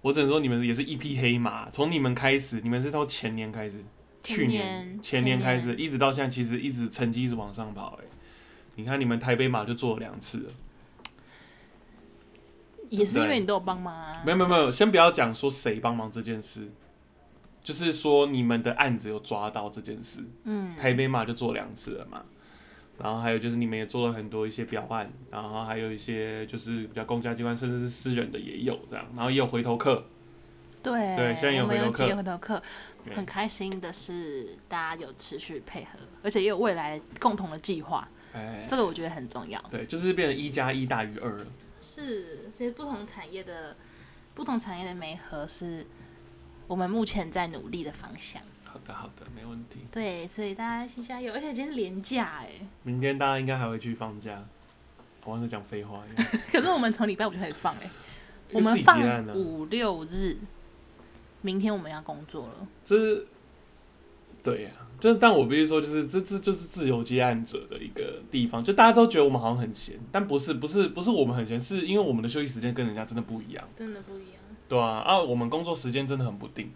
[0.00, 1.70] 我只能说你们也是一匹黑马。
[1.70, 3.84] 从你们开始，你们是从前年开始，
[4.24, 8.04] 去年年前年开始，一直到现在，其实一直成绩一直往上跑、欸。
[8.78, 10.52] 你看你们台北马就做了两次了，
[12.88, 14.22] 也是因为你都有帮忙啊。
[14.24, 16.68] 没有没有没有，先不要讲说谁帮忙这件事，
[17.60, 20.22] 就是说你们的案子有抓到这件事。
[20.44, 22.22] 嗯，台北马就做两次了嘛，
[22.98, 30.04] 然后还有就是你们也做了很多一些表案，然后还有一些就是比较公家机关甚至是私人的也有这样，然后也有回头客，
[30.84, 32.62] 对对现在有回头客接回头客，
[33.16, 39.60] 很开心的是大家有持续配合，而且也有未来共同的计划，哎，这个我觉得很重要。
[39.70, 41.46] 对，就是变成一加一大于二了。
[41.80, 43.76] 是，其实不同产业的
[44.34, 45.86] 不同产业的媒合是
[46.66, 48.42] 我们目前在努力的方向。
[48.64, 49.80] 好的好的，没问题。
[49.90, 51.32] 对，所以大家一起加油！
[51.32, 52.50] 而且今天是连假哎，
[52.82, 54.44] 明天大家应该还会去放假，
[55.24, 57.88] 我刚才讲废话一样， 可是我们从礼拜五就可以放哎，
[58.52, 59.00] 我们放
[59.34, 60.36] 五六日，
[61.40, 62.68] 明天我们要工作了。
[62.84, 63.26] 这是
[64.42, 64.70] 对呀、
[65.00, 73.64] 就是但我必须说，就是这这就是自由接案者的一个地方，就大家都觉得我们好像很闲，但不是不是不是我们很闲，是因为我们的休息时间跟人家真的不一样。
[73.76, 74.40] 真的不一样。
[74.68, 76.70] 对啊，啊，我们工作时间真的很不定，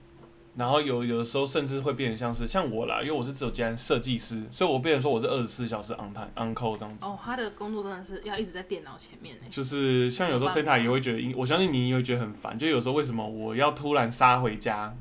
[0.56, 7.04] 然后有有的时候甚至会变成像是像我啦，因为我是自由接案设计师，所以我变成说我是二十四小时 on time on call 这样子。
[7.04, 9.48] 哦，他的工作真的是要一直在电脑前面哎。
[9.50, 12.58] 就是像有时候 Santa 也会觉得，我相信你也会觉得很烦。
[12.58, 14.96] 就有时候为什么我要突然杀回家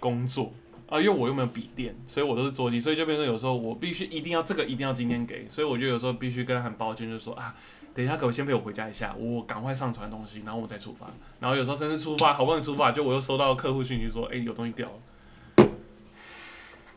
[0.00, 0.52] 工作
[0.92, 1.00] 啊？
[1.00, 7.54] 因为我又没有笔电，所以我都是桌机，所以就变成有时候我必须一定要这个一定要今天给，所以我就有时候必须跟他很抱歉，就是说啊，
[7.94, 11.06] 等一下可不先陪我回家一下，我赶快上传东西，然后我再出发。
[11.40, 15.68] 然后有时候甚至出发好不容易出发，就我又收到客户讯息说，哎、有东西掉了，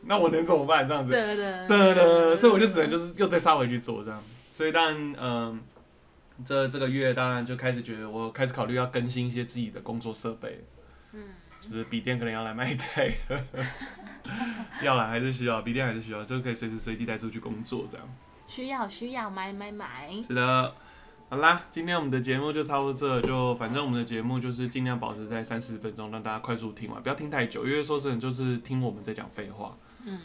[0.08, 0.88] 那我能怎么办？
[0.88, 4.22] 这样子，对对对对对对，所以我就只能就是又再杀回去做这样。
[4.52, 5.62] 所以当然，嗯、
[6.46, 10.64] 这这个月当然就开始觉得我开始考虑要更新一些自己的工作设备，
[11.14, 11.24] 嗯，
[11.62, 13.12] 就是笔电可能要来买一台，
[14.82, 18.08] 要来还是需要，笔电还是需要，就可以随时随地带出去工作这样。
[18.48, 20.10] 需要需要买买买。
[20.28, 20.76] 是的，
[21.30, 29.76] 好啦，今天我们的节目就差不多这，就反正我们的节目就是尽量保持在三四十分钟，让大家快速听完，不要听太久，因为说真的就是听我们在讲废话，
[30.06, 30.20] 嗯，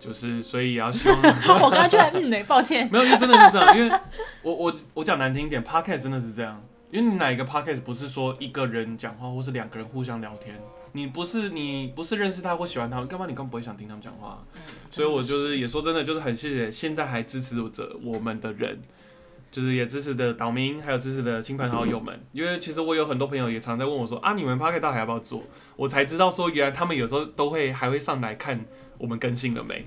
[0.00, 1.16] 就是所以也要希望。
[1.62, 2.90] 我刚刚就在嗯呢，抱歉。
[2.90, 3.98] 没有，因为真的是这样，因为
[4.42, 6.60] 我我我讲难听一点，podcast 真的是这样，
[6.94, 10.56] 因为你哪一个 podcast 不是说一个人讲话，或是两个人互相聊天，
[10.92, 14.46] 你不是你不是认识他或喜欢他，干嘛你根本不会想听他们讲话？
[14.54, 14.60] 嗯，
[14.92, 18.80] 所以我就是也说真的，就是很谢谢现在还支持着我们的人。
[19.50, 25.44] 就是也支持的岛民，还有支持的亲朋好友们，因为其实我有很多朋友也常在问我说啊，你们 p o c k e t 到底要不要做？
[25.76, 28.64] 我才知道说原来他们有时候都会还会上来看
[28.98, 29.86] 我们更新了没。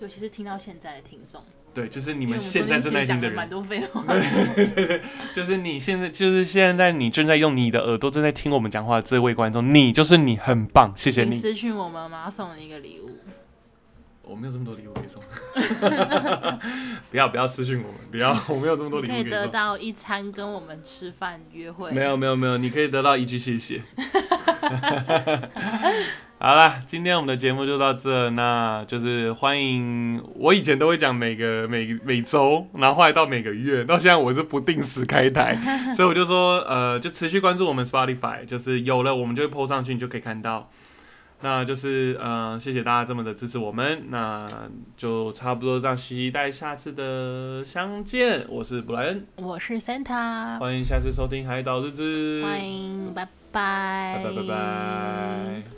[0.00, 1.44] 尤其实听到现在的听众，
[1.78, 4.04] 对，就是你你们现在正在听的人，蛮多废话。
[5.32, 11.36] 就是你现在，就是现在，你正在用你的耳朵正在听我们讲话的这位观众，你就是你，很棒，谢谢请你。
[11.36, 13.10] 私讯我们，我们要送你一个礼物。
[14.28, 15.22] 我没有这么多礼物可以送，
[17.10, 19.50] 不要不要私信我们，不要，我没有这么多礼物可以得可以送。
[19.50, 21.90] 到一餐跟我们吃饭约会。
[21.92, 23.82] 没有没有没有，你可以得到一句谢谢。
[26.40, 30.22] 好啦，今天我们的节目就到这，那就是欢迎。
[30.36, 35.58] 我以前都会讲每个每每周，然后后来到每个月，到现在我是不定时开台，
[35.94, 40.70] 所以我就说，呃，就持续关注我们 Spotify，就是有了我们就会 PO 上去，你就可以看到。
[41.40, 44.46] 那就是呃，谢谢大家这么的支持我们，那
[44.96, 48.44] 就差不多这样，期待下次的相见。
[48.48, 55.62] 我是布莱恩，我是 Santa，欢迎下次收听海岛日志，欢迎，拜拜，拜拜拜拜。